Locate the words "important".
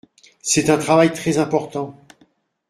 1.37-1.95